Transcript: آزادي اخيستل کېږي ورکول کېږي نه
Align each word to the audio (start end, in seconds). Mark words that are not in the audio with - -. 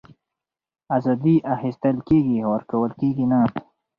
آزادي 0.95 1.35
اخيستل 1.55 1.97
کېږي 2.07 2.37
ورکول 2.53 2.91
کېږي 2.99 3.25
نه 3.31 3.39